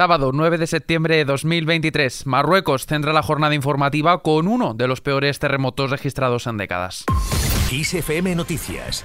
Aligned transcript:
Sábado 0.00 0.30
9 0.32 0.56
de 0.56 0.66
septiembre 0.66 1.16
de 1.16 1.26
2023, 1.26 2.26
Marruecos 2.26 2.86
centra 2.86 3.12
la 3.12 3.22
jornada 3.22 3.54
informativa 3.54 4.22
con 4.22 4.48
uno 4.48 4.72
de 4.72 4.88
los 4.88 5.02
peores 5.02 5.38
terremotos 5.38 5.90
registrados 5.90 6.46
en 6.46 6.56
décadas. 6.56 7.04
Noticias 8.34 9.04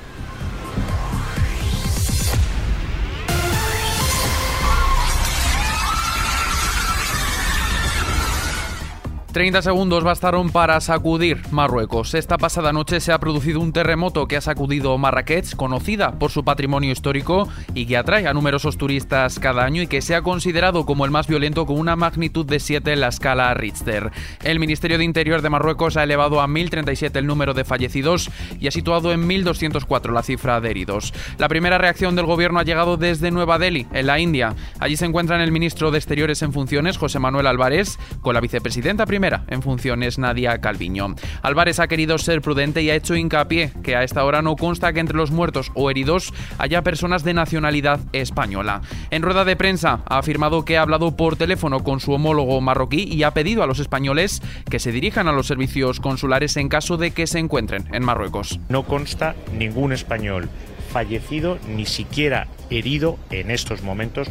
30 9.36 9.64
segundos 9.64 10.06
bastaron 10.06 10.50
para 10.50 10.80
sacudir 10.80 11.42
Marruecos. 11.52 12.14
Esta 12.14 12.38
pasada 12.38 12.72
noche 12.72 13.02
se 13.02 13.12
ha 13.12 13.20
producido 13.20 13.60
un 13.60 13.74
terremoto 13.74 14.30
que 14.30 14.38
ha 14.38 14.42
sacudido 14.42 14.98
Marrakech, 14.98 15.58
conocida 15.58 16.14
por 16.14 16.32
su 16.32 16.46
patrimonio 16.46 16.94
histórico 16.94 17.50
y 17.74 17.86
que 17.86 17.98
atrae 17.98 18.30
a 18.30 18.34
numerosos 18.34 18.78
turistas 18.78 19.38
cada 19.38 19.66
año 19.66 19.82
y 19.82 19.88
que 19.88 20.02
se 20.02 20.16
ha 20.16 20.22
considerado 20.22 20.86
como 20.86 21.04
el 21.04 21.12
más 21.12 21.28
violento 21.28 21.66
con 21.66 21.78
una 21.78 21.98
magnitud 21.98 22.46
de 22.46 22.62
7 22.62 22.94
en 22.94 23.02
la 23.02 23.10
escala 23.10 23.54
Richter. 23.54 24.10
El 24.42 24.62
Ministerio 24.62 24.98
de 24.98 25.04
Interior 25.04 25.42
de 25.42 25.50
Marruecos 25.50 25.98
ha 25.98 26.04
elevado 26.04 26.40
a 26.40 26.48
1.037 26.48 27.18
el 27.18 27.28
número 27.28 27.54
de 27.54 27.66
fallecidos 27.66 28.32
y 28.62 28.68
ha 28.68 28.72
situado 28.72 29.12
en 29.12 29.28
1.204 29.28 30.14
la 30.14 30.24
cifra 30.24 30.62
de 30.62 30.70
heridos. 30.70 31.14
La 31.40 31.50
primera 31.50 31.78
reacción 31.78 32.16
del 32.16 32.26
gobierno 32.26 32.60
ha 32.60 32.64
llegado 32.64 32.96
desde 32.96 33.32
Nueva 33.32 33.60
Delhi, 33.60 33.86
en 33.92 34.08
la 34.08 34.18
India. 34.18 34.56
Allí 34.80 34.96
se 34.96 35.04
encuentran 35.04 35.42
el 35.42 35.52
ministro 35.52 35.92
de 35.92 35.98
Exteriores 35.98 36.42
en 36.42 36.54
funciones, 36.54 36.98
José 36.98 37.20
Manuel 37.20 37.48
Álvarez, 37.48 38.00
con 38.22 38.34
la 38.34 38.40
vicepresidenta 38.40 39.06
primera 39.06 39.25
en 39.26 39.62
funciones 39.62 40.20
Nadia 40.20 40.60
Calviño. 40.60 41.16
Álvarez 41.42 41.80
ha 41.80 41.88
querido 41.88 42.18
ser 42.18 42.42
prudente 42.42 42.84
y 42.84 42.90
ha 42.90 42.96
hecho 42.96 43.16
hincapié 43.16 43.72
que 43.84 43.96
a 43.96 44.04
esta 44.04 44.24
hora 44.24 44.42
no 44.42 44.56
consta 44.56 44.94
que 44.94 45.00
entre 45.00 45.18
los 45.18 45.32
muertos 45.32 45.72
o 45.74 45.90
heridos 45.90 46.34
haya 46.60 46.84
personas 46.84 47.24
de 47.24 47.34
nacionalidad 47.34 48.00
española. 48.14 48.82
En 49.10 49.24
rueda 49.24 49.44
de 49.44 49.56
prensa 49.56 50.02
ha 50.08 50.20
afirmado 50.20 50.64
que 50.64 50.78
ha 50.78 50.84
hablado 50.84 51.16
por 51.16 51.38
teléfono 51.38 51.84
con 51.84 52.00
su 52.00 52.14
homólogo 52.14 52.62
marroquí 52.62 53.04
y 53.04 53.24
ha 53.24 53.32
pedido 53.32 53.64
a 53.64 53.68
los 53.68 53.80
españoles 53.80 54.42
que 54.70 54.80
se 54.80 54.92
dirijan 54.92 55.28
a 55.28 55.32
los 55.32 55.48
servicios 55.48 56.00
consulares 56.00 56.56
en 56.58 56.70
caso 56.70 56.98
de 56.98 57.12
que 57.12 57.26
se 57.26 57.40
encuentren 57.40 57.88
en 57.94 58.06
Marruecos. 58.06 58.60
No 58.70 58.84
consta 58.84 59.36
ningún 59.52 59.92
español 59.92 60.50
fallecido 60.96 61.60
ni 61.68 61.86
siquiera 61.86 62.48
herido 62.70 63.20
en 63.30 63.52
estos 63.52 63.82
momentos. 63.82 64.30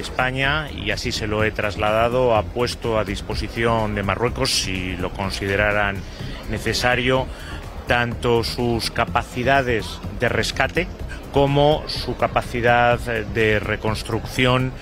España, 0.00 0.70
y 0.70 0.90
así 0.90 1.12
se 1.12 1.26
lo 1.26 1.44
he 1.44 1.50
trasladado, 1.50 2.34
ha 2.36 2.42
puesto 2.42 2.98
a 2.98 3.04
disposición 3.04 3.94
de 3.94 4.02
Marruecos, 4.02 4.50
si 4.50 4.96
lo 4.96 5.10
consideraran 5.10 5.96
necesario, 6.50 7.26
tanto 7.86 8.44
sus 8.44 8.90
capacidades 8.90 9.84
de 10.18 10.30
rescate 10.30 10.88
como 11.34 11.84
su 11.86 12.16
capacidad 12.16 12.98
de 12.98 13.60
reconstrucción 13.60 14.72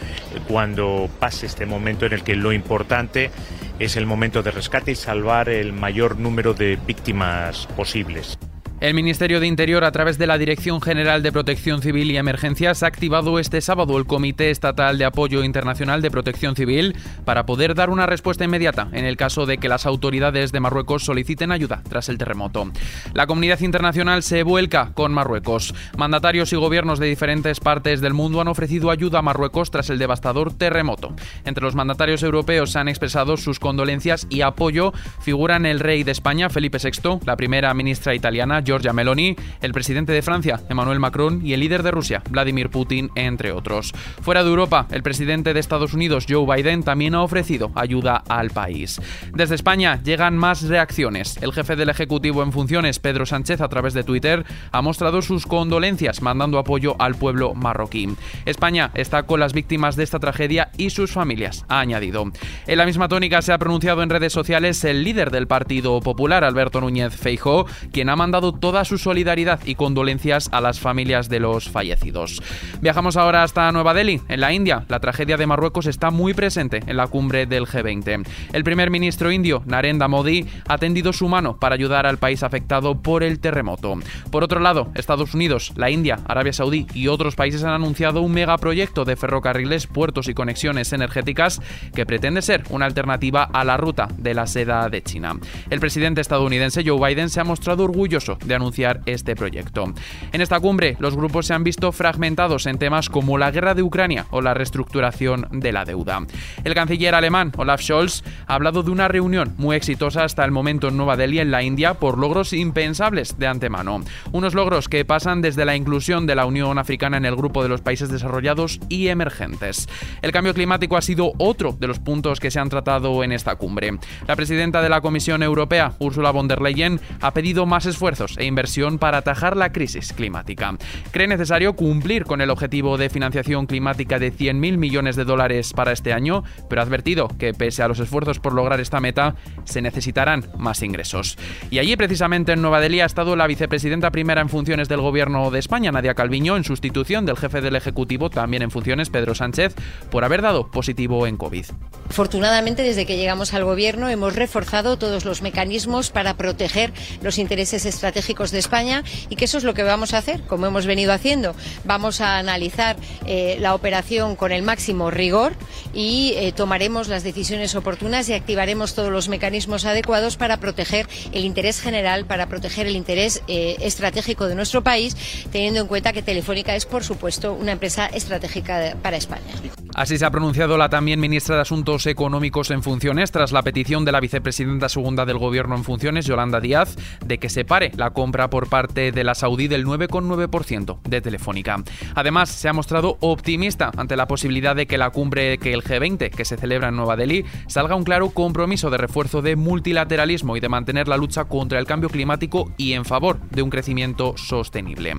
cuando 0.47 1.11
pase 1.19 1.47
este 1.47 1.67
momento 1.67 2.07
en 2.07 2.13
el 2.13 2.23
que 2.23 2.37
lo 2.37 2.53
importante 2.53 3.33
es 3.81 3.97
el 3.97 4.07
momento 4.07 4.45
de 4.45 4.53
rescate 4.53 4.93
y 4.93 4.95
salvar 4.95 5.49
el 5.49 5.73
mayor 5.73 6.17
número 6.17 6.55
de 6.55 6.79
víctimas 6.87 7.67
posibles. 7.75 8.39
El 8.85 8.93
Ministerio 8.93 9.41
de 9.41 9.47
Interior, 9.47 9.83
a 9.83 9.93
través 9.93 10.19
de 10.19 10.27
la 10.27 10.37
Dirección 10.37 10.83
General 10.83 11.23
de 11.23 11.33
Protección 11.33 11.81
Civil 11.81 12.11
y 12.11 12.19
Emergencias, 12.19 12.83
ha 12.83 12.87
activado 12.87 13.39
este 13.39 13.63
sábado 13.63 13.97
el 13.97 14.05
Comité 14.05 14.51
Estatal 14.51 14.99
de 14.99 15.07
Apoyo 15.07 15.43
Internacional 15.43 16.03
de 16.03 16.11
Protección 16.11 16.55
Civil 16.55 16.95
para 17.25 17.47
poder 17.47 17.75
dar 17.75 17.89
una 17.89 18.05
respuesta 18.05 18.45
inmediata 18.45 18.89
en 18.93 19.07
el 19.07 19.17
caso 19.17 19.47
de 19.47 19.57
que 19.57 19.71
las 19.71 19.87
autoridades 19.87 20.53
de 20.53 20.61
Marruecos 20.61 21.03
soliciten 21.03 21.51
ayuda 21.51 21.83
tras 21.89 22.11
el 22.11 22.19
terremoto. 22.19 22.71
La 23.15 23.27
comunidad 23.27 23.61
internacional 23.61 24.23
se 24.23 24.43
vuelca 24.43 24.91
con 24.93 25.15
Marruecos. 25.15 25.75
Mandatarios 25.97 26.53
y 26.53 26.57
gobiernos 26.57 26.99
de 26.99 27.07
diferentes 27.07 27.61
partes 27.61 28.03
del 28.03 28.13
mundo 28.13 28.43
han 28.43 28.49
ofrecido 28.49 28.91
ayuda 28.91 29.21
a 29.21 29.23
Marruecos 29.23 29.71
tras 29.71 29.89
el 29.89 29.99
devastador 29.99 30.53
terremoto. 30.53 31.15
Entre 31.47 31.65
los 31.65 31.75
mandatarios 31.75 32.23
europeos 32.23 32.73
se 32.73 32.81
han 32.81 32.89
expresado 32.89 33.39
sus 33.39 33.61
condolencias 33.61 34.27
y 34.29 34.43
apoyo 34.43 34.93
figuran 35.23 35.65
el 35.65 35.81
rey 35.81 36.03
de 36.03 36.13
España, 36.13 36.51
Felipe 36.51 36.77
VI, 36.77 37.21
la 37.25 37.37
primera 37.37 37.73
ministra 37.73 38.15
italiana, 38.15 38.61
Giorgia 38.75 38.93
Meloni, 38.93 39.37
el 39.61 39.73
presidente 39.73 40.13
de 40.13 40.21
Francia, 40.21 40.61
Emmanuel 40.69 40.99
Macron, 40.99 41.47
y 41.47 41.53
el 41.53 41.61
líder 41.61 41.85
de 41.85 41.93
Rusia, 41.93 42.25
Vladimir 42.29 42.71
Putin, 42.71 43.09
entre 43.15 43.53
otros. 43.53 43.93
Fuera 44.21 44.43
de 44.43 44.51
Europa, 44.51 44.89
el 44.91 45.05
presidente 45.05 45.55
de 45.55 45.61
Estados 45.61 45.95
Unidos, 45.95 46.27
Joe 46.29 46.45
Biden, 46.45 46.83
también 46.83 47.15
ha 47.15 47.23
ofrecido 47.23 47.71
ayuda 47.77 48.25
al 48.29 48.51
país. 48.51 49.01
Desde 49.33 49.55
España 49.55 50.03
llegan 50.03 50.37
más 50.37 50.63
reacciones. 50.63 51.37
El 51.41 51.53
jefe 51.53 51.77
del 51.77 51.89
Ejecutivo 51.89 52.43
en 52.43 52.51
funciones, 52.51 52.99
Pedro 52.99 53.27
Sánchez, 53.27 53.61
a 53.61 53.69
través 53.69 53.95
de 53.95 54.03
Twitter, 54.03 54.45
ha 54.73 54.83
mostrado 54.83 55.23
sus 55.23 55.47
condolencias, 55.47 56.21
mandando 56.21 56.59
apoyo 56.59 56.97
al 56.99 57.15
pueblo 57.15 57.55
marroquí. 57.55 58.09
España 58.45 58.91
está 58.95 59.23
con 59.23 59.39
las 59.39 59.53
víctimas 59.53 59.95
de 59.95 60.03
esta 60.03 60.19
tragedia 60.19 60.73
y 60.77 60.91
sus 60.91 61.13
familias, 61.13 61.65
ha 61.69 61.79
añadido. 61.79 62.25
En 62.67 62.79
la 62.79 62.87
misma 62.87 63.07
tónica 63.07 63.41
se 63.41 63.53
ha 63.53 63.59
pronunciado 63.59 64.03
en 64.03 64.11
redes 64.11 64.33
sociales 64.33 64.83
el 64.83 65.05
líder 65.05 65.31
del 65.31 65.47
Partido 65.47 66.01
Popular, 66.01 66.43
Alberto 66.43 66.81
Núñez 66.81 67.15
Feijóo, 67.15 67.67
quien 67.93 68.09
ha 68.09 68.17
mandado 68.17 68.54
toda 68.61 68.85
su 68.85 68.99
solidaridad 68.99 69.61
y 69.65 69.75
condolencias 69.75 70.49
a 70.53 70.61
las 70.61 70.81
familias 70.81 71.29
de 71.29 71.41
los 71.41 71.69
fallecidos. 71.69 72.43
Viajamos 72.81 73.17
ahora 73.17 73.43
hasta 73.43 73.71
Nueva 73.73 73.95
Delhi, 73.95 74.21
en 74.29 74.41
la 74.41 74.53
India. 74.53 74.85
La 74.89 75.01
tragedia 75.01 75.37
de 75.37 75.47
Marruecos 75.47 75.87
está 75.87 76.11
muy 76.11 76.35
presente 76.35 76.81
en 76.87 76.97
la 76.97 77.07
cumbre 77.07 77.47
del 77.47 77.67
G20. 77.67 78.27
El 78.53 78.65
primer 78.65 78.91
ministro 78.91 79.33
indio, 79.33 79.63
Narendra 79.67 80.09
Modi, 80.09 80.47
ha 80.69 80.79
tendido 80.79 81.13
su 81.13 81.29
mano 81.29 81.57
para 81.59 81.75
ayudar 81.75 82.07
al 82.07 82.19
país 82.19 82.43
afectado 82.43 83.01
por 83.01 83.23
el 83.23 83.41
terremoto. 83.41 83.95
Por 84.31 84.45
otro 84.45 84.61
lado, 84.61 84.89
Estados 84.95 85.35
Unidos, 85.35 85.73
la 85.77 85.91
India, 85.91 86.19
Arabia 86.27 86.53
Saudí 86.53 86.87
y 86.95 87.09
otros 87.09 87.37
países 87.37 87.65
han 87.65 87.73
anunciado 87.73 88.23
un 88.23 88.33
megaproyecto 88.33 89.05
de 89.05 89.17
ferrocarriles, 89.17 89.87
puertos 89.87 90.29
y 90.29 90.35
conexiones 90.35 90.93
energéticas 90.93 91.61
que 91.95 92.07
pretende 92.07 92.43
ser 92.43 92.65
una 92.71 92.87
alternativa 92.87 93.45
a 93.45 93.65
la 93.65 93.77
ruta 93.77 94.09
de 94.17 94.35
la 94.35 94.47
seda 94.47 94.89
de 94.89 95.03
China. 95.03 95.37
El 95.71 95.81
presidente 95.81 96.21
estadounidense 96.21 96.83
Joe 96.85 97.09
Biden 97.09 97.31
se 97.31 97.41
ha 97.41 97.45
mostrado 97.45 97.85
orgulloso 97.85 98.39
de 98.45 98.55
anunciar 98.55 99.01
este 99.07 99.37
proyecto. 99.37 99.93
En 100.33 100.41
esta 100.41 100.61
cumbre, 100.61 100.97
los 100.99 101.17
grupos 101.17 101.47
se 101.47 101.55
han 101.55 101.65
visto 101.65 101.93
fragmentados 101.93 102.67
en 102.67 102.79
temas 102.79 103.09
como 103.09 103.39
la 103.39 103.51
guerra 103.51 103.75
de 103.75 103.83
Ucrania 103.83 104.27
o 104.31 104.41
la 104.41 104.55
reestructuración 104.55 105.49
de 105.51 105.73
la 105.73 105.85
deuda. 105.85 106.21
El 106.63 106.75
canciller 106.75 107.15
alemán 107.15 107.53
Olaf 107.57 107.81
Scholz 107.81 108.23
ha 108.47 108.55
hablado 108.55 108.83
de 108.83 108.91
una 108.91 109.09
reunión 109.09 109.55
muy 109.57 109.77
exitosa 109.77 110.25
hasta 110.25 110.45
el 110.45 110.51
momento 110.51 110.89
en 110.89 110.97
Nueva 110.97 111.17
Delhi, 111.17 111.41
en 111.41 111.51
la 111.51 111.63
India, 111.63 111.95
por 111.95 112.19
logros 112.19 112.53
impensables 112.53 113.39
de 113.39 113.47
antemano. 113.47 114.03
Unos 114.33 114.55
logros 114.55 114.89
que 114.89 115.05
pasan 115.05 115.43
desde 115.43 115.65
la 115.65 115.77
inclusión 115.77 116.27
de 116.27 116.35
la 116.35 116.47
Unión 116.47 116.79
Africana 116.79 117.17
en 117.17 117.25
el 117.25 117.37
grupo 117.37 117.63
de 117.63 117.69
los 117.69 117.81
países 117.81 118.11
desarrollados 118.11 118.81
y 118.89 119.09
emergentes. 119.09 119.89
El 120.23 120.33
cambio 120.33 120.55
climático 120.55 120.97
ha 120.97 121.03
sido 121.03 121.33
otro 121.39 121.73
de 121.73 121.87
los 121.87 121.99
puntos 121.99 122.41
que 122.41 122.51
se 122.51 122.61
han 122.61 122.69
tratado 122.69 123.23
en 123.25 123.33
esta 123.33 123.57
cumbre. 123.57 123.99
La 124.27 124.37
presidenta 124.37 124.83
de 124.83 124.89
la 124.89 125.01
Comisión 125.01 125.43
Europea, 125.43 125.93
Ursula 125.99 126.31
von 126.31 126.49
der 126.49 126.61
Leyen, 126.61 127.01
ha 127.21 127.33
pedido 127.33 127.67
más 127.67 127.87
esfuerzos 127.87 128.34
e 128.39 128.45
inversión 128.45 128.99
para 128.99 129.19
atajar 129.19 129.57
la 129.57 129.73
crisis 129.73 130.13
climática. 130.13 130.77
Cree 131.11 131.29
necesario 131.29 131.75
cumplir 131.75 132.25
con 132.25 132.41
el 132.41 132.51
objetivo 132.51 132.97
de 132.97 133.11
financiación 133.11 133.67
climática 133.67 134.19
de 134.19 134.33
100.000 134.33 134.77
millones 134.79 135.17
de 135.17 135.25
dólares 135.25 135.73
para 135.73 135.93
este 135.93 136.13
año, 136.13 136.45
pero 136.69 136.81
ha 136.81 136.85
advertido 136.85 137.29
que 137.29 137.53
pese 137.53 137.83
a 137.83 137.89
los 137.89 138.01
esfuerzos 138.01 138.41
por 138.41 138.55
lograr 138.55 138.81
esta 138.81 139.01
meta, 139.01 139.37
se 139.65 139.83
necesitarán 139.83 140.47
más 140.59 140.83
ingresos. 140.83 141.37
Y 141.71 141.79
allí, 141.79 141.97
precisamente 141.97 142.53
en 142.53 142.63
Nueva 142.63 142.81
Delhi, 142.81 143.01
ha 143.01 143.07
estado 143.07 143.37
la 143.37 143.47
vicepresidenta 143.47 144.11
primera 144.11 144.41
en 144.41 144.49
funciones 144.49 144.89
del 144.89 145.01
Gobierno 145.01 145.51
de 145.51 145.59
España, 145.59 145.93
Nadia 145.93 146.15
Calviño, 146.15 146.57
en 146.57 146.65
sustitución 146.65 147.27
del 147.27 147.37
jefe 147.37 147.61
del 147.61 147.77
Ejecutivo, 147.77 148.31
también 148.31 148.63
en 148.63 148.71
funciones, 148.71 149.11
Pedro 149.11 149.35
Sánchez, 149.35 149.75
por 150.11 150.25
haber 150.25 150.43
dado 150.43 150.71
positivo 150.71 151.27
en 151.27 151.37
COVID. 151.37 151.67
Afortunadamente, 152.09 152.83
desde 152.83 153.07
que 153.07 153.17
llegamos 153.17 153.55
al 153.55 153.65
Gobierno, 153.65 154.09
hemos 154.09 154.35
reforzado 154.35 154.99
todos 154.99 155.25
los 155.25 155.43
mecanismos 155.43 156.11
para 156.11 156.37
proteger 156.37 156.93
los 157.23 157.39
intereses 157.39 157.87
estratégicos 157.87 158.24
de 158.25 158.59
España 158.59 159.05
y 159.29 159.37
que 159.37 159.45
eso 159.45 159.59
es 159.59 159.65
lo 159.65 159.75
que 159.75 159.83
vamos 159.83 160.15
a 160.15 160.19
hacer, 160.19 160.41
como 160.43 160.67
hemos 160.67 160.87
venido 160.87 161.13
haciendo. 161.13 161.55
Vamos 161.85 162.21
a 162.21 162.39
analizar 162.39 162.97
eh, 163.27 163.59
la 163.61 163.75
operación 163.75 164.35
con 164.35 164.51
el 164.51 164.63
máximo 164.63 165.11
rigor 165.11 165.53
y 165.93 166.33
eh, 166.37 166.53
tomaremos 166.53 167.09
las 167.09 167.23
decisiones 167.23 167.75
oportunas 167.75 168.29
y 168.29 168.33
activaremos 168.33 168.95
todos 168.95 169.13
los 169.13 169.29
mecanismos 169.29 169.85
adecuados 169.85 170.37
para 170.37 170.57
proteger 170.57 171.07
el 171.33 171.45
interés 171.45 171.81
general, 171.81 172.25
para 172.25 172.49
proteger 172.49 172.87
el 172.87 172.97
interés 172.97 173.43
eh, 173.47 173.77
estratégico 173.81 174.47
de 174.47 174.55
nuestro 174.55 174.83
país, 174.83 175.17
teniendo 175.53 175.81
en 175.81 175.87
cuenta 175.87 176.13
que 176.13 176.23
Telefónica 176.23 176.75
es, 176.75 176.87
por 176.87 177.05
supuesto, 177.05 177.53
una 177.53 177.73
empresa 177.73 178.07
estratégica 178.07 178.97
para 179.03 179.19
España. 179.19 179.53
Así 179.95 180.19
se 180.19 180.27
ha 180.27 180.31
pronunciado 180.33 180.77
la 180.77 180.89
también 180.89 181.21
ministra 181.21 181.55
de 181.55 181.63
Asuntos 181.63 182.07
Económicos 182.07 182.73
en 182.73 182.83
funciones 182.83 183.31
tras 183.31 183.53
la 183.53 183.63
petición 183.63 184.05
de 184.05 184.11
la 184.11 184.19
vicepresidenta 184.19 184.89
segunda 184.89 185.25
del 185.25 185.39
Gobierno 185.39 185.77
en 185.77 185.85
funciones, 185.85 186.27
Yolanda 186.27 186.59
Díaz, 186.59 186.97
de 187.25 187.39
que 187.39 187.49
se 187.49 187.65
pare 187.65 187.93
la 187.95 188.11
compra 188.11 188.51
por 188.51 188.69
parte 188.69 189.13
de 189.13 189.23
la 189.23 189.37
Saudí 189.37 189.69
del 189.69 189.87
9,9% 189.87 191.01
de 191.03 191.21
Telefónica. 191.21 191.77
Además, 192.17 192.49
se 192.49 192.69
ha 192.69 192.73
mostrado 192.73 193.19
optimista 193.21 193.93
ante 193.97 194.17
la 194.17 194.27
posibilidad 194.27 194.75
de 194.75 194.89
que 194.89 194.99
la 194.99 195.11
cumbre 195.11 195.59
que 195.59 195.73
el 195.73 195.85
G20, 195.85 196.31
que 196.31 196.45
se 196.45 196.57
celebra 196.57 196.89
en 196.89 196.97
Nueva 196.97 197.15
Delhi, 197.15 197.45
salga 197.69 197.95
un 197.95 198.03
claro 198.03 198.31
compromiso 198.31 198.91
de 198.91 198.99
refuerzo 198.99 199.43
de 199.43 199.55
multilateralismo 199.55 200.57
y 200.57 200.61
de 200.61 200.69
mantener 200.69 201.07
la 201.07 201.17
lucha 201.17 201.45
contra 201.45 201.79
el 201.79 201.87
cambio 201.87 202.09
climático 202.09 202.73
y 202.77 202.95
en 202.95 203.05
favor 203.05 203.39
de 203.51 203.63
un 203.63 203.71
crecimiento 203.71 204.37
sostenible. 204.37 205.15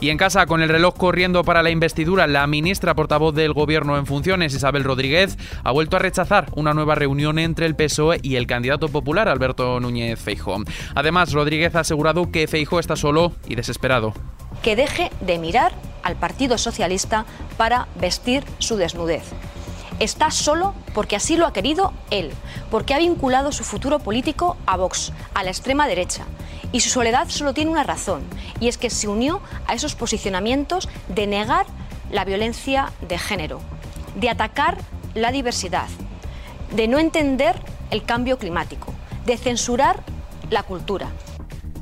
Y 0.00 0.08
en 0.08 0.16
casa, 0.16 0.46
con 0.46 0.62
el 0.62 0.70
reloj 0.70 0.94
corriendo 0.96 1.44
para 1.44 1.62
la 1.62 1.68
investidura, 1.68 2.26
la 2.26 2.46
ministra 2.46 2.94
portavoz 2.94 3.34
del 3.34 3.52
Gobierno 3.52 3.98
en 3.98 4.06
funciones 4.06 4.13
funciones, 4.14 4.54
Isabel 4.54 4.84
Rodríguez, 4.84 5.36
ha 5.64 5.72
vuelto 5.72 5.96
a 5.96 5.98
rechazar 5.98 6.46
una 6.54 6.72
nueva 6.72 6.94
reunión 6.94 7.40
entre 7.40 7.66
el 7.66 7.74
PSOE 7.74 8.20
y 8.22 8.36
el 8.36 8.46
candidato 8.46 8.86
popular 8.88 9.28
Alberto 9.28 9.80
Núñez 9.80 10.20
Feijóo. 10.20 10.62
Además, 10.94 11.32
Rodríguez 11.32 11.74
ha 11.74 11.80
asegurado 11.80 12.30
que 12.30 12.46
Feijóo 12.46 12.78
está 12.78 12.94
solo 12.94 13.32
y 13.48 13.56
desesperado. 13.56 14.14
Que 14.62 14.76
deje 14.76 15.10
de 15.20 15.38
mirar 15.38 15.72
al 16.04 16.14
Partido 16.14 16.58
Socialista 16.58 17.26
para 17.56 17.88
vestir 17.96 18.44
su 18.60 18.76
desnudez. 18.76 19.24
Está 19.98 20.30
solo 20.30 20.74
porque 20.94 21.16
así 21.16 21.36
lo 21.36 21.48
ha 21.48 21.52
querido 21.52 21.92
él, 22.12 22.30
porque 22.70 22.94
ha 22.94 22.98
vinculado 22.98 23.50
su 23.50 23.64
futuro 23.64 23.98
político 23.98 24.56
a 24.64 24.76
Vox, 24.76 25.12
a 25.34 25.42
la 25.42 25.50
extrema 25.50 25.88
derecha. 25.88 26.24
Y 26.70 26.82
su 26.82 26.88
soledad 26.88 27.28
solo 27.30 27.52
tiene 27.52 27.72
una 27.72 27.82
razón, 27.82 28.22
y 28.60 28.68
es 28.68 28.78
que 28.78 28.90
se 28.90 29.08
unió 29.08 29.40
a 29.66 29.74
esos 29.74 29.96
posicionamientos 29.96 30.88
de 31.08 31.26
negar 31.26 31.66
la 32.12 32.24
violencia 32.24 32.92
de 33.08 33.18
género, 33.18 33.60
de 34.14 34.30
atacar 34.30 34.78
la 35.14 35.32
diversidad, 35.32 35.88
de 36.74 36.88
no 36.88 36.98
entender 36.98 37.56
el 37.90 38.02
cambio 38.04 38.38
climático, 38.38 38.92
de 39.26 39.36
censurar 39.36 40.02
la 40.50 40.62
cultura. 40.62 41.08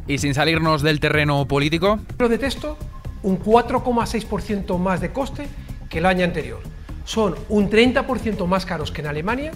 Y 0.07 0.19
sin 0.19 0.35
salirnos 0.35 0.83
del 0.83 1.01
terreno 1.01 1.47
político. 1.47 2.01
Lo 2.19 2.29
de 2.29 2.39
texto, 2.39 2.77
un 3.23 3.39
4,6% 3.39 4.79
más 4.79 5.01
de 5.01 5.13
coste 5.13 5.49
que 5.89 5.99
el 5.99 6.07
año 6.07 6.25
anterior 6.25 6.61
son 7.05 7.35
un 7.49 7.71
30% 7.71 8.47
más 8.47 8.67
caros 8.67 8.91
que 8.91 9.01
en 9.01 9.09
Alemania 9.09 9.53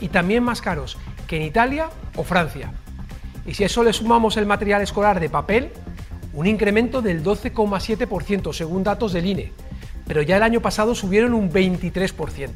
y 0.00 0.08
también 0.08 0.42
más 0.42 0.60
caros 0.60 0.98
que 1.26 1.36
en 1.36 1.42
Italia 1.42 1.88
o 2.16 2.24
Francia. 2.24 2.72
Y 3.46 3.54
si 3.54 3.62
a 3.62 3.66
eso 3.66 3.82
le 3.82 3.92
sumamos 3.92 4.36
el 4.36 4.46
material 4.46 4.82
escolar 4.82 5.20
de 5.20 5.28
papel, 5.28 5.70
un 6.34 6.46
incremento 6.46 7.02
del 7.02 7.22
12,7% 7.22 8.52
según 8.52 8.84
datos 8.84 9.12
del 9.12 9.26
INE, 9.26 9.52
pero 10.10 10.22
ya 10.22 10.38
el 10.38 10.42
año 10.42 10.60
pasado 10.60 10.96
subieron 10.96 11.34
un 11.34 11.52
23%. 11.52 12.50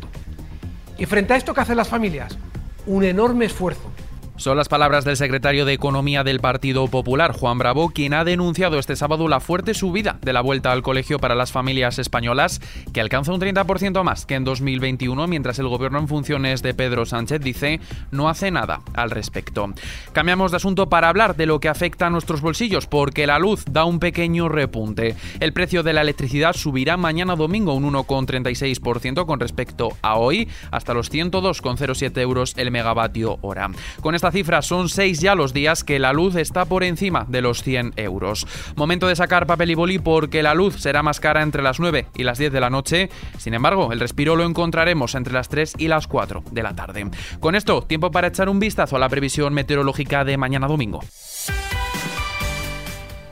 Y 0.98 1.06
frente 1.06 1.34
a 1.34 1.36
esto, 1.36 1.54
¿qué 1.54 1.60
hacen 1.60 1.76
las 1.76 1.86
familias? 1.86 2.36
Un 2.84 3.04
enorme 3.04 3.44
esfuerzo 3.44 3.92
son 4.36 4.56
las 4.56 4.68
palabras 4.68 5.04
del 5.04 5.16
secretario 5.16 5.64
de 5.64 5.72
Economía 5.72 6.24
del 6.24 6.40
Partido 6.40 6.88
Popular, 6.88 7.32
Juan 7.32 7.58
Bravo, 7.58 7.90
quien 7.90 8.14
ha 8.14 8.24
denunciado 8.24 8.78
este 8.78 8.96
sábado 8.96 9.28
la 9.28 9.40
fuerte 9.40 9.74
subida 9.74 10.18
de 10.22 10.32
la 10.32 10.40
vuelta 10.40 10.72
al 10.72 10.82
colegio 10.82 11.18
para 11.18 11.34
las 11.34 11.52
familias 11.52 11.98
españolas, 11.98 12.60
que 12.92 13.00
alcanza 13.00 13.32
un 13.32 13.40
30% 13.40 14.02
más 14.02 14.26
que 14.26 14.34
en 14.34 14.44
2021, 14.44 15.26
mientras 15.28 15.58
el 15.58 15.68
gobierno 15.68 15.98
en 16.00 16.08
funciones 16.08 16.62
de 16.62 16.74
Pedro 16.74 17.06
Sánchez 17.06 17.40
dice 17.40 17.80
no 18.10 18.28
hace 18.28 18.50
nada 18.50 18.80
al 18.94 19.10
respecto. 19.10 19.72
Cambiamos 20.12 20.50
de 20.50 20.56
asunto 20.56 20.88
para 20.88 21.08
hablar 21.08 21.36
de 21.36 21.46
lo 21.46 21.60
que 21.60 21.68
afecta 21.68 22.06
a 22.06 22.10
nuestros 22.10 22.40
bolsillos, 22.40 22.86
porque 22.86 23.26
la 23.26 23.38
luz 23.38 23.64
da 23.70 23.84
un 23.84 24.00
pequeño 24.00 24.48
repunte. 24.48 25.14
El 25.40 25.52
precio 25.52 25.82
de 25.82 25.92
la 25.92 26.00
electricidad 26.00 26.54
subirá 26.54 26.96
mañana 26.96 27.36
domingo 27.36 27.74
un 27.74 27.92
1,36% 27.92 29.26
con 29.26 29.40
respecto 29.40 29.90
a 30.02 30.16
hoy, 30.16 30.48
hasta 30.70 30.94
los 30.94 31.12
102,07 31.12 32.18
euros 32.18 32.54
el 32.56 32.70
megavatio 32.70 33.38
hora. 33.42 33.70
Con 34.00 34.14
esta 34.14 34.32
cifra 34.34 34.62
son 34.62 34.88
seis 34.88 35.20
ya 35.20 35.36
los 35.36 35.54
días 35.54 35.84
que 35.84 36.00
la 36.00 36.12
luz 36.12 36.34
está 36.34 36.64
por 36.64 36.82
encima 36.82 37.24
de 37.28 37.40
los 37.40 37.62
100 37.62 37.94
euros. 37.96 38.46
Momento 38.74 39.06
de 39.06 39.14
sacar 39.14 39.46
papel 39.46 39.70
y 39.70 39.74
boli 39.74 40.00
porque 40.00 40.42
la 40.42 40.54
luz 40.54 40.76
será 40.80 41.04
más 41.04 41.20
cara 41.20 41.42
entre 41.42 41.62
las 41.62 41.78
9 41.78 42.06
y 42.16 42.24
las 42.24 42.38
10 42.38 42.52
de 42.52 42.60
la 42.60 42.68
noche. 42.68 43.10
Sin 43.38 43.54
embargo, 43.54 43.92
el 43.92 44.00
respiro 44.00 44.34
lo 44.34 44.44
encontraremos 44.44 45.14
entre 45.14 45.34
las 45.34 45.48
3 45.48 45.74
y 45.78 45.86
las 45.86 46.08
4 46.08 46.42
de 46.50 46.62
la 46.64 46.74
tarde. 46.74 47.06
Con 47.38 47.54
esto, 47.54 47.82
tiempo 47.82 48.10
para 48.10 48.26
echar 48.26 48.48
un 48.48 48.58
vistazo 48.58 48.96
a 48.96 48.98
la 48.98 49.08
previsión 49.08 49.54
meteorológica 49.54 50.24
de 50.24 50.36
mañana 50.36 50.66
domingo. 50.66 51.00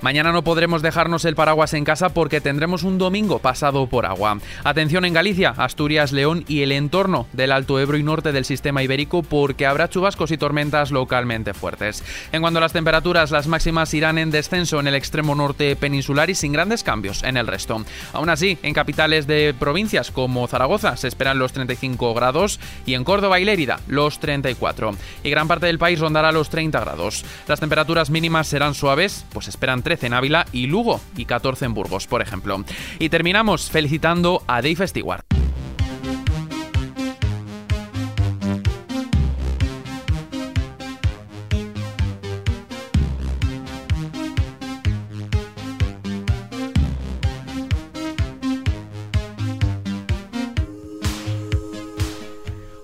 Mañana 0.02 0.32
no 0.32 0.42
podremos 0.42 0.82
dejarnos 0.82 1.24
el 1.24 1.36
paraguas 1.36 1.74
en 1.74 1.84
casa 1.84 2.08
porque 2.08 2.40
tendremos 2.40 2.82
un 2.82 2.98
domingo 2.98 3.38
pasado 3.38 3.86
por 3.86 4.04
agua. 4.04 4.38
Atención 4.64 5.04
en 5.04 5.12
Galicia, 5.12 5.54
Asturias, 5.56 6.10
León 6.10 6.44
y 6.48 6.62
el 6.62 6.72
entorno 6.72 7.28
del 7.32 7.52
Alto 7.52 7.78
Ebro 7.78 7.96
y 7.96 8.02
norte 8.02 8.32
del 8.32 8.44
sistema 8.44 8.82
ibérico 8.82 9.22
porque 9.22 9.64
habrá 9.64 9.88
chubascos 9.88 10.32
y 10.32 10.38
tormentas 10.38 10.90
localmente 10.90 11.54
fuertes. 11.54 12.02
En 12.32 12.40
cuanto 12.40 12.58
a 12.58 12.62
las 12.62 12.72
temperaturas, 12.72 13.30
las 13.30 13.46
máximas 13.46 13.94
irán 13.94 14.18
en 14.18 14.32
descenso 14.32 14.80
en 14.80 14.88
el 14.88 14.96
extremo 14.96 15.36
norte 15.36 15.76
peninsular 15.76 16.30
y 16.30 16.34
sin 16.34 16.50
grandes 16.50 16.82
cambios 16.82 17.22
en 17.22 17.36
el 17.36 17.46
resto. 17.46 17.84
Aún 18.12 18.28
así, 18.28 18.58
en 18.64 18.74
capitales 18.74 19.28
de 19.28 19.54
provincias 19.56 20.10
como 20.10 20.48
Zaragoza 20.48 20.96
se 20.96 21.06
esperan 21.06 21.38
los 21.38 21.52
35 21.52 22.12
grados 22.12 22.58
y 22.86 22.94
en 22.94 23.04
Córdoba 23.04 23.38
y 23.38 23.44
Lérida 23.44 23.78
los 23.86 24.18
34. 24.18 24.96
Y 25.22 25.30
gran 25.30 25.46
parte 25.46 25.66
del 25.66 25.78
país 25.78 26.00
rondará 26.00 26.32
los 26.32 26.50
30 26.50 26.80
grados. 26.80 27.24
Las 27.46 27.60
temperaturas 27.60 28.10
mínimas 28.10 28.48
serán 28.48 28.74
suaves, 28.74 29.24
pues 29.32 29.46
esperan 29.46 29.82
en 30.02 30.14
Ávila 30.14 30.46
y 30.52 30.66
Lugo 30.66 31.00
y 31.16 31.24
14 31.24 31.66
en 31.66 31.74
Burgos, 31.74 32.06
por 32.06 32.22
ejemplo. 32.22 32.64
Y 32.98 33.08
terminamos 33.08 33.70
felicitando 33.70 34.42
a 34.46 34.62
Dave 34.62 34.86
Stewart. 34.86 35.31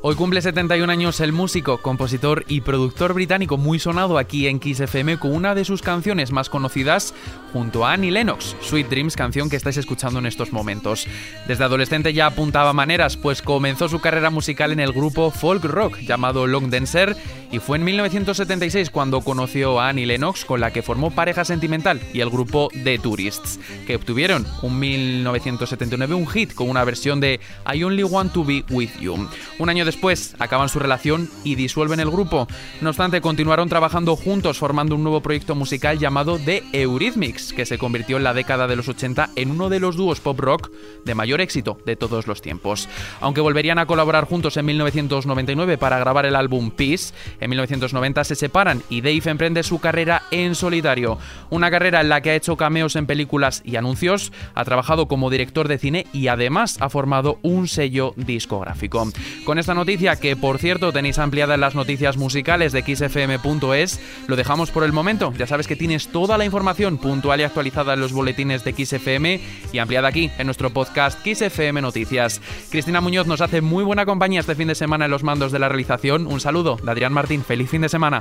Hoy 0.01 0.15
cumple 0.15 0.41
71 0.41 0.93
años 0.93 1.19
el 1.19 1.33
músico, 1.33 1.79
compositor 1.79 2.45
y 2.47 2.61
productor 2.61 3.15
británico 3.15 3.57
muy 3.57 3.81
sonado 3.81 4.17
aquí 4.17 4.47
en 4.47 4.61
Kiss 4.61 4.79
FM 4.79 5.19
con 5.19 5.35
una 5.35 5.57
de 5.57 5.65
sus 5.65 5.83
canciones 5.83 6.31
más 6.31 6.49
conocidas 6.49 7.15
junto 7.53 7.85
a 7.85 7.95
Annie 7.95 8.13
Lennox, 8.13 8.55
Sweet 8.61 8.89
Dreams, 8.89 9.17
canción 9.17 9.51
que 9.51 9.57
estáis 9.57 9.77
escuchando 9.77 10.21
en 10.21 10.27
estos 10.27 10.53
momentos. 10.53 11.09
Desde 11.49 11.65
adolescente 11.65 12.13
ya 12.13 12.27
apuntaba 12.27 12.73
maneras, 12.73 13.17
pues 13.17 13.43
comenzó 13.43 13.89
su 13.89 13.99
carrera 13.99 14.31
musical 14.31 14.71
en 14.71 14.79
el 14.79 14.93
grupo 14.93 15.33
folk 15.33 15.65
rock 15.65 15.99
llamado 15.99 16.47
Long 16.47 16.71
Dancer 16.71 17.17
y 17.51 17.59
fue 17.59 17.79
en 17.79 17.85
1976 17.85 18.91
cuando 18.91 19.23
conoció 19.23 19.81
a 19.81 19.89
Annie 19.89 20.07
Lennox 20.07 20.45
con 20.45 20.61
la 20.61 20.73
que 20.73 20.83
formó 20.83 21.11
pareja 21.11 21.45
sentimental 21.45 22.01
y 22.13 22.21
el 22.21 22.31
grupo 22.31 22.69
The 22.85 23.01
Tourists, 23.01 23.59
que 23.85 23.97
obtuvieron 23.97 24.47
un 24.63 24.79
1979 24.79 26.15
un 26.15 26.29
hit 26.29 26.55
con 26.55 26.71
una 26.71 26.85
versión 26.85 27.19
de 27.19 27.41
I 27.75 27.83
Only 27.83 28.05
Want 28.05 28.33
to 28.33 28.45
Be 28.45 28.65
With 28.71 28.91
You. 29.01 29.29
Un 29.59 29.69
año 29.69 29.88
después 29.89 30.37
acaban 30.39 30.69
su 30.69 30.79
relación 30.79 31.31
y 31.45 31.55
disuelven 31.55 31.99
el 31.99 32.11
grupo. 32.11 32.47
No 32.83 32.91
obstante, 32.91 33.23
continuaron 33.23 33.71
trabajando 33.71 34.17
juntos 34.17 34.59
formando 34.59 34.95
un 34.95 35.03
nuevo 35.03 35.23
proyecto 35.23 35.55
musical 35.55 35.99
llamado 35.99 36.39
The 36.39 36.63
Eurythmics, 36.73 37.55
que 37.55 37.65
se 37.65 37.79
convirtió 37.79 38.19
en 38.19 38.25
la 38.25 38.35
década 38.35 38.67
de 38.67 38.77
los 38.77 38.87
80 38.87 39.31
en 39.35 39.51
uno 39.51 39.71
de 39.71 39.81
los 39.81 39.97
dúos 39.97 40.21
pop 40.21 40.39
rock 40.39 40.71
de 41.07 41.15
mayor 41.15 41.41
éxito 41.41 41.79
de 41.87 41.97
todos 41.97 42.27
los 42.27 42.43
tiempos. 42.43 42.87
Aunque 43.23 43.41
volverían 43.41 43.79
a 43.79 43.87
colaborar 43.87 44.27
juntos 44.27 44.59
en 44.59 44.67
1999 44.67 45.79
para 45.79 45.99
grabar 45.99 46.27
el 46.27 46.37
álbum 46.37 46.71
Peace, 46.71 47.15
en 47.41 47.49
1990 47.49 48.25
se 48.25 48.35
separan 48.35 48.83
y 48.91 49.01
Dave 49.01 49.23
emprende 49.25 49.63
su 49.63 49.79
carrera 49.79 50.25
en 50.31 50.55
solitario. 50.55 51.17
Una 51.49 51.71
carrera 51.71 52.03
en 52.03 52.11
la 52.11 52.21
que 52.21 52.31
ha 52.31 52.35
hecho 52.35 52.59
cameos 52.59 52.95
en 52.95 53.07
películas 53.07 53.63
y 53.65 53.77
anuncios, 53.77 54.33
ha 54.55 54.67
trabajado 54.67 55.09
como 55.09 55.31
director 55.31 55.67
de 55.67 55.79
cine 55.79 56.07
y 56.13 56.29
además 56.29 56.77
ha 56.81 56.91
formado 56.91 57.39
un 57.41 57.69
sello 57.69 58.13
discográfico. 58.17 59.09
Con 59.45 59.59
esta 59.59 59.75
noticia, 59.79 60.17
que 60.17 60.37
por 60.37 60.59
cierto 60.59 60.93
tenéis 60.93 61.19
ampliada 61.19 61.55
en 61.55 61.61
las 61.61 61.75
noticias 61.75 62.17
musicales 62.17 62.73
de 62.73 62.83
xfm.es, 62.83 64.01
lo 64.27 64.37
dejamos 64.37 64.71
por 64.71 64.85
el 64.85 64.93
momento. 64.93 65.33
Ya 65.39 65.47
sabes 65.47 65.67
que 65.67 65.77
tienes 65.77 66.09
toda 66.09 66.37
la 66.37 66.45
información 66.45 66.99
puntual 66.99 67.41
y 67.41 67.45
actualizada 67.45 67.95
en 67.95 68.01
los 68.01 68.13
boletines 68.13 68.65
de 68.65 68.73
XFM 68.73 69.41
y 69.73 69.79
ampliada 69.79 70.09
aquí 70.09 70.31
en 70.37 70.47
nuestro 70.47 70.71
podcast 70.71 71.21
XFM 71.25 71.81
Noticias. 71.81 72.41
Cristina 72.71 73.01
Muñoz 73.01 73.27
nos 73.27 73.41
hace 73.41 73.61
muy 73.61 73.85
buena 73.85 74.05
compañía 74.05 74.41
este 74.41 74.55
fin 74.55 74.69
de 74.69 74.75
semana 74.75 75.07
en 75.07 75.11
los 75.11 75.23
mandos 75.23 75.53
de 75.53 75.61
la 75.61 75.69
realización. 75.69 76.27
Un 76.27 76.41
saludo 76.41 76.77
de 76.83 76.91
Adrián 76.91 77.13
Martín. 77.13 77.45
Feliz 77.45 77.71
fin 77.71 77.83
de 77.83 77.89
semana. 77.89 78.21